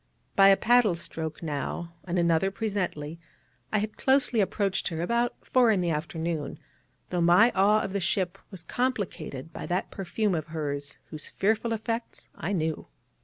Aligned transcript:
By 0.35 0.47
a 0.47 0.57
paddle 0.57 0.95
stroke 0.95 1.43
now, 1.43 1.93
and 2.05 2.17
another 2.17 2.49
presently, 2.49 3.19
I 3.71 3.77
had 3.77 3.97
closely 3.97 4.39
approached 4.41 4.87
her 4.87 4.99
about 5.03 5.35
four 5.45 5.69
in 5.69 5.79
the 5.79 5.91
afternoon, 5.91 6.57
though 7.11 7.21
my 7.21 7.51
awe 7.53 7.83
of 7.83 7.93
the 7.93 8.01
ship 8.01 8.39
was 8.49 8.63
complicated 8.63 9.53
by 9.53 9.67
that 9.67 9.91
perfume 9.91 10.33
of 10.33 10.47
hers, 10.47 10.97
whose 11.11 11.29
fearful 11.29 11.71
effects 11.71 12.29
I 12.35 12.51
knew. 12.51 12.87